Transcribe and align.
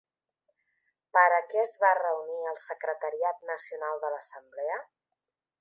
Per 1.17 1.23
a 1.35 1.41
què 1.51 1.59
es 1.65 1.75
va 1.83 1.91
reunir 2.01 2.39
el 2.53 2.59
Secretariat 2.63 3.47
Nacional 3.53 4.05
de 4.07 4.15
l'Assemblea? 4.15 4.83